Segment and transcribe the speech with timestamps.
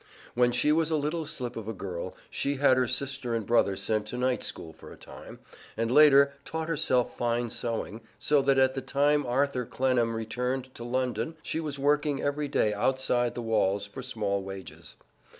[0.33, 3.75] When she was a little slip of a girl she had her sister and brother
[3.75, 5.37] sent to night school for a time,
[5.77, 10.83] and later taught herself fine sewing, so that at the time Arthur Clennam returned to
[10.83, 14.95] London she was working every day outside the walls, for small wages.